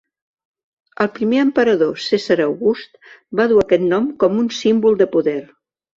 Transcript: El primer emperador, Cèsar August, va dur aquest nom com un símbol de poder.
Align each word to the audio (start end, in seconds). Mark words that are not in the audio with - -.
El 1.05 1.09
primer 1.17 1.41
emperador, 1.41 2.01
Cèsar 2.05 2.37
August, 2.47 2.97
va 3.41 3.49
dur 3.53 3.61
aquest 3.65 3.87
nom 3.95 4.09
com 4.25 4.41
un 4.45 4.49
símbol 4.65 4.99
de 5.03 5.09
poder. 5.17 5.41